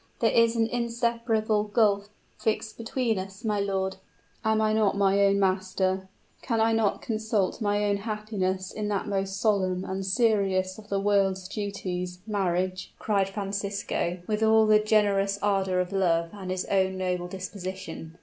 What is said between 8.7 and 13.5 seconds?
in that most solemn and serious of the world's duties marriage?" cried